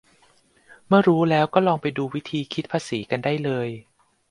[0.87, 3.67] เมื่อรูัแล้วก็ลองไปดูวิธีคิดภาษีกันได้เลย